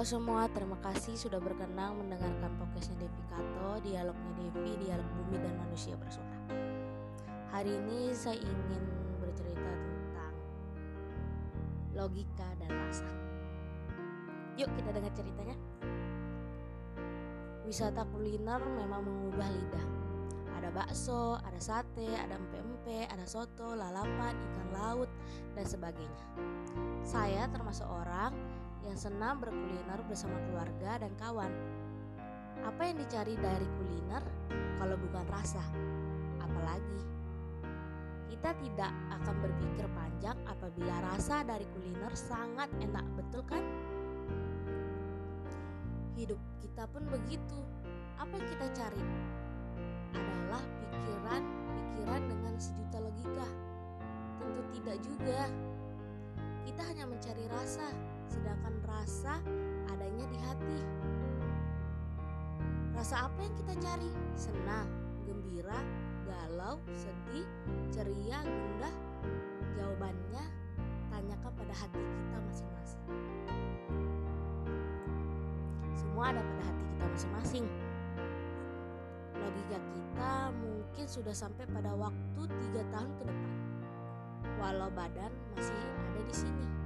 Halo 0.00 0.16
semua, 0.16 0.48
terima 0.48 0.80
kasih 0.80 1.12
sudah 1.12 1.36
berkenan 1.36 1.92
mendengarkan 1.92 2.56
podcastnya 2.56 3.04
Devi 3.04 3.20
Kato, 3.28 3.84
dialognya 3.84 4.32
Devi, 4.32 4.72
dialog 4.80 5.04
bumi 5.04 5.36
dan 5.44 5.52
manusia 5.60 5.92
bersuara. 5.92 6.40
Hari 7.52 7.68
ini 7.68 8.08
saya 8.16 8.40
ingin 8.40 8.80
bercerita 9.20 9.60
tentang 9.60 10.34
logika 11.92 12.48
dan 12.64 12.72
rasa. 12.80 13.04
Yuk 14.56 14.72
kita 14.72 14.88
dengar 14.88 15.12
ceritanya. 15.12 15.56
Wisata 17.68 18.08
kuliner 18.08 18.64
memang 18.80 19.04
mengubah 19.04 19.52
lidah. 19.52 19.86
Ada 20.56 20.72
bakso, 20.72 21.36
ada 21.44 21.60
sate, 21.60 22.08
ada 22.16 22.40
empe-empe, 22.40 23.04
ada 23.04 23.28
soto, 23.28 23.76
lalapan, 23.76 24.32
ikan 24.32 24.68
laut, 24.72 25.12
dan 25.52 25.68
sebagainya. 25.68 26.24
Saya 27.04 27.52
termasuk 27.52 27.84
orang 27.84 28.59
yang 28.86 28.96
senang 28.96 29.38
berkuliner 29.40 30.00
bersama 30.08 30.36
keluarga 30.48 31.00
dan 31.04 31.12
kawan. 31.20 31.52
Apa 32.64 32.92
yang 32.92 32.96
dicari 33.00 33.36
dari 33.40 33.66
kuliner 33.78 34.24
kalau 34.76 34.96
bukan 35.00 35.24
rasa? 35.32 35.62
Apalagi 36.40 37.00
kita 38.28 38.56
tidak 38.56 38.92
akan 39.20 39.36
berpikir 39.44 39.86
panjang 39.92 40.36
apabila 40.48 40.96
rasa 41.12 41.44
dari 41.44 41.68
kuliner 41.76 42.12
sangat 42.16 42.72
enak, 42.80 43.04
betul 43.16 43.44
kan? 43.44 43.60
Hidup 46.16 46.40
kita 46.60 46.88
pun 46.88 47.04
begitu. 47.08 47.60
Apa 48.16 48.32
yang 48.36 48.48
kita 48.48 48.66
cari? 48.76 49.04
Adalah 50.16 50.64
pikiran-pikiran 50.80 52.22
dengan 52.28 52.54
sejuta 52.56 52.98
logika. 53.00 53.48
Tentu 54.40 54.62
tidak 54.76 54.96
juga. 55.04 55.40
Kita 56.64 56.82
hanya 56.84 57.04
mencari 57.08 57.44
rasa, 57.48 57.88
sedangkan 58.30 58.74
rasa 58.86 59.42
adanya 59.90 60.24
di 60.30 60.38
hati. 60.38 60.80
Rasa 62.94 63.26
apa 63.26 63.38
yang 63.42 63.54
kita 63.58 63.74
cari? 63.82 64.10
Senang, 64.38 64.86
gembira, 65.26 65.82
galau, 66.22 66.78
sedih, 66.94 67.46
ceria, 67.90 68.38
gundah? 68.46 68.94
Jawabannya 69.74 70.44
tanyakan 71.10 71.52
pada 71.58 71.74
hati 71.74 71.98
kita 71.98 72.38
masing-masing. 72.46 73.04
Semua 75.98 76.24
ada 76.30 76.40
pada 76.40 76.62
hati 76.70 76.82
kita 76.86 77.04
masing-masing. 77.10 77.66
Logika 79.40 79.78
kita 79.96 80.32
mungkin 80.54 81.06
sudah 81.08 81.34
sampai 81.34 81.64
pada 81.66 81.96
waktu 81.98 82.42
tiga 82.46 82.82
tahun 82.94 83.10
ke 83.18 83.22
depan. 83.26 83.52
Walau 84.60 84.92
badan 84.92 85.32
masih 85.56 85.74
ada 85.74 86.20
di 86.28 86.34
sini 86.36 86.79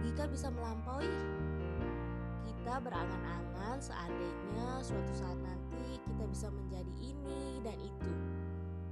logika 0.00 0.24
bisa 0.32 0.48
melampaui. 0.48 1.12
Kita 2.48 2.80
berangan-angan 2.80 3.76
seandainya 3.84 4.80
suatu 4.80 5.12
saat 5.12 5.36
nanti 5.44 6.00
kita 6.08 6.24
bisa 6.24 6.48
menjadi 6.48 6.94
ini 7.04 7.60
dan 7.60 7.76
itu. 7.76 8.12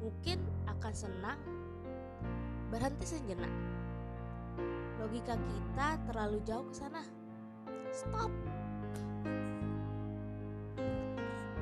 Mungkin 0.04 0.36
akan 0.68 0.92
senang 0.92 1.40
berhenti 2.68 3.08
sejenak. 3.08 3.48
Logika 5.00 5.32
kita 5.32 5.88
terlalu 6.12 6.44
jauh 6.44 6.68
ke 6.68 6.76
sana. 6.76 7.00
Stop. 7.88 8.28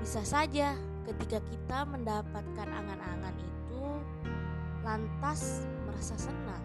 Bisa 0.02 0.26
saja 0.26 0.74
ketika 1.06 1.38
kita 1.38 1.86
mendapatkan 1.86 2.66
angan-angan 2.66 3.38
itu 3.38 3.86
lantas 4.82 5.62
merasa 5.86 6.18
senang 6.18 6.55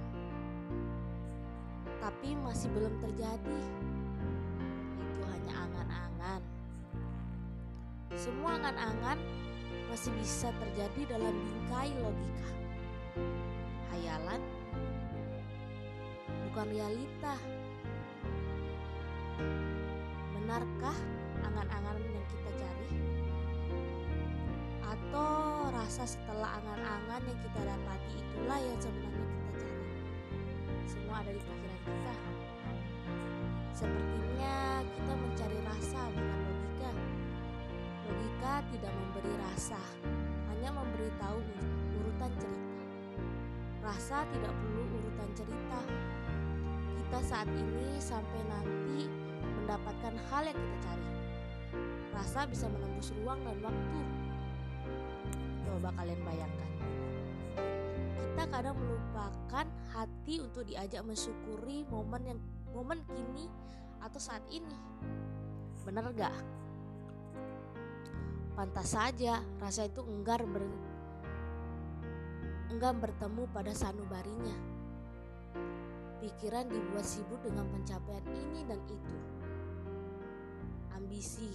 masih 2.52 2.68
belum 2.76 2.92
terjadi. 3.00 3.60
Itu 5.00 5.20
hanya 5.24 5.54
angan-angan. 5.56 6.42
Semua 8.12 8.60
angan-angan 8.60 9.16
masih 9.88 10.12
bisa 10.20 10.52
terjadi 10.60 11.16
dalam 11.16 11.32
bingkai 11.32 11.96
logika. 12.04 12.52
Hayalan 13.96 14.44
bukan 16.52 16.66
realita. 16.76 17.40
Benarkah 20.36 21.00
angan-angan 21.48 22.04
yang 22.04 22.28
kita 22.36 22.52
cari? 22.52 22.90
Atau 24.92 25.32
rasa 25.72 26.04
setelah 26.04 26.60
angan-angan 26.60 27.32
yang 27.32 27.40
kita 27.48 27.60
dapati 27.64 28.12
itulah 28.20 28.60
yang 28.60 28.80
sebenarnya? 28.84 29.11
Ada 31.22 31.38
di 31.38 31.42
pikiran 31.46 31.80
kita. 31.86 32.16
Sepertinya 33.78 34.82
kita 34.90 35.14
mencari 35.14 35.60
rasa 35.70 36.02
bukan 36.10 36.40
logika. 36.50 36.92
Logika 38.10 38.54
tidak 38.74 38.94
memberi 38.98 39.34
rasa, 39.38 39.82
hanya 40.50 40.74
memberitahu 40.74 41.38
urutan 42.02 42.32
cerita. 42.42 42.82
Rasa 43.86 44.26
tidak 44.34 44.50
perlu 44.50 44.82
urutan 44.98 45.30
cerita. 45.38 45.80
Kita 46.90 47.20
saat 47.22 47.50
ini 47.54 48.02
sampai 48.02 48.42
nanti 48.50 49.06
mendapatkan 49.62 50.18
hal 50.34 50.42
yang 50.50 50.58
kita 50.58 50.78
cari. 50.90 51.10
Rasa 52.18 52.50
bisa 52.50 52.66
menembus 52.66 53.14
ruang 53.22 53.46
dan 53.46 53.62
waktu. 53.62 54.02
Coba 55.70 55.94
kalian 56.02 56.22
bayangkan 56.26 56.71
kadang 58.52 58.76
melupakan 58.76 59.66
hati 59.96 60.44
untuk 60.44 60.68
diajak 60.68 61.02
mensyukuri 61.08 61.88
momen 61.88 62.36
yang 62.36 62.40
momen 62.76 63.00
kini 63.08 63.48
atau 64.04 64.20
saat 64.20 64.44
ini. 64.52 64.76
Benar 65.88 66.12
gak? 66.12 66.36
Pantas 68.52 68.92
saja 68.92 69.40
rasa 69.64 69.88
itu 69.88 70.04
enggar 70.04 70.44
ber, 70.44 70.68
enggan 72.70 73.00
bertemu 73.00 73.48
pada 73.56 73.72
sanubarinya. 73.72 74.54
Pikiran 76.20 76.68
dibuat 76.70 77.08
sibuk 77.08 77.42
dengan 77.42 77.66
pencapaian 77.72 78.22
ini 78.30 78.62
dan 78.68 78.78
itu. 78.86 79.18
Ambisi 80.94 81.50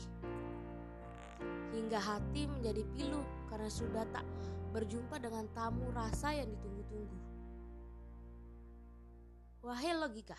hingga 1.77 2.01
hati 2.01 2.49
menjadi 2.49 2.83
pilu 2.97 3.21
karena 3.47 3.71
sudah 3.71 4.05
tak 4.11 4.27
berjumpa 4.77 5.17
dengan 5.17 5.49
tamu 5.57 5.89
rasa 5.95 6.37
yang 6.37 6.51
ditunggu-tunggu. 6.53 7.19
Wahai 9.65 9.97
logika, 9.99 10.39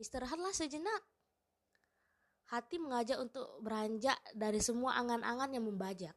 istirahatlah 0.00 0.54
sejenak. 0.56 1.02
Hati 2.48 2.82
mengajak 2.82 3.20
untuk 3.20 3.46
beranjak 3.62 4.16
dari 4.34 4.58
semua 4.58 4.98
angan-angan 4.98 5.54
yang 5.54 5.68
membajak. 5.68 6.16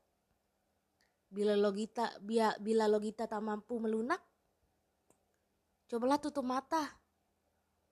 Bila 1.30 1.54
logita 1.58 2.14
bila 2.58 2.86
logita 2.90 3.26
tak 3.26 3.42
mampu 3.42 3.78
melunak, 3.78 4.22
cobalah 5.90 6.18
tutup 6.18 6.46
mata 6.46 6.82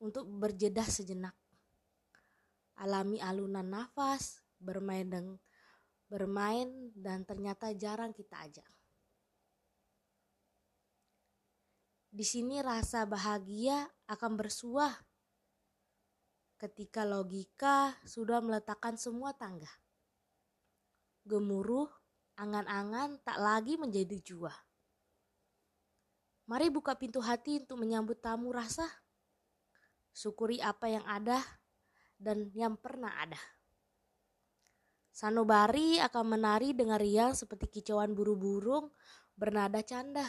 untuk 0.02 0.26
berjedah 0.26 0.86
sejenak. 0.86 1.36
Alami 2.82 3.22
alunan 3.22 3.66
nafas, 3.66 4.42
bermain 4.58 5.06
dengan 5.06 5.38
bermain 6.12 6.92
dan 6.92 7.24
ternyata 7.24 7.72
jarang 7.72 8.12
kita 8.12 8.36
ajak. 8.44 8.68
Di 12.12 12.28
sini 12.28 12.60
rasa 12.60 13.08
bahagia 13.08 13.88
akan 14.12 14.36
bersuah 14.36 14.92
ketika 16.60 17.08
logika 17.08 17.96
sudah 18.04 18.44
meletakkan 18.44 19.00
semua 19.00 19.32
tangga. 19.32 19.72
Gemuruh, 21.24 21.88
angan-angan 22.36 23.24
tak 23.24 23.40
lagi 23.40 23.80
menjadi 23.80 24.20
jua. 24.20 24.52
Mari 26.52 26.68
buka 26.68 27.00
pintu 27.00 27.24
hati 27.24 27.64
untuk 27.64 27.80
menyambut 27.80 28.20
tamu 28.20 28.52
rasa. 28.52 28.84
Syukuri 30.12 30.60
apa 30.60 30.92
yang 30.92 31.08
ada 31.08 31.40
dan 32.20 32.52
yang 32.52 32.76
pernah 32.76 33.16
ada. 33.16 33.40
Sanubari 35.12 36.00
akan 36.00 36.40
menari 36.40 36.72
dengan 36.72 36.96
riang 36.96 37.36
seperti 37.36 37.68
kicauan 37.84 38.16
buru-burung 38.16 38.88
bernada 39.36 39.84
canda. 39.84 40.24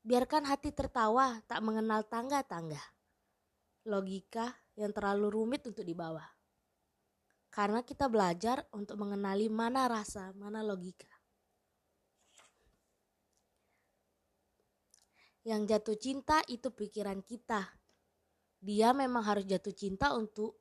Biarkan 0.00 0.48
hati 0.48 0.72
tertawa 0.72 1.44
tak 1.44 1.60
mengenal 1.60 2.08
tangga-tangga. 2.08 2.80
Logika 3.84 4.48
yang 4.72 4.96
terlalu 4.96 5.28
rumit 5.28 5.60
untuk 5.68 5.84
dibawa. 5.84 6.24
Karena 7.52 7.84
kita 7.84 8.08
belajar 8.08 8.64
untuk 8.72 8.96
mengenali 8.96 9.52
mana 9.52 9.84
rasa, 9.84 10.32
mana 10.32 10.64
logika. 10.64 11.10
Yang 15.44 15.62
jatuh 15.68 15.96
cinta 16.00 16.38
itu 16.48 16.72
pikiran 16.72 17.20
kita. 17.20 17.68
Dia 18.60 18.92
memang 18.96 19.24
harus 19.24 19.44
jatuh 19.44 19.72
cinta 19.72 20.12
untuk 20.16 20.59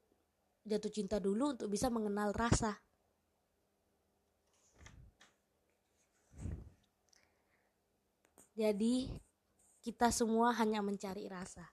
jatuh 0.67 0.91
cinta 0.91 1.17
dulu 1.17 1.55
untuk 1.55 1.67
bisa 1.71 1.87
mengenal 1.87 2.35
rasa. 2.35 2.77
Jadi 8.59 9.07
kita 9.79 10.11
semua 10.11 10.51
hanya 10.59 10.83
mencari 10.83 11.31
rasa. 11.31 11.63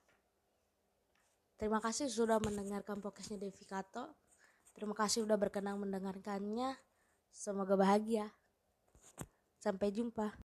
Terima 1.59 1.83
kasih 1.83 2.07
sudah 2.07 2.39
mendengarkan 2.39 3.03
podcastnya 3.03 3.43
Devi 3.43 3.67
Kato. 3.67 4.15
Terima 4.71 4.95
kasih 4.95 5.27
sudah 5.27 5.35
berkenan 5.35 5.83
mendengarkannya. 5.83 6.79
Semoga 7.33 7.75
bahagia. 7.75 8.31
Sampai 9.59 9.91
jumpa. 9.91 10.46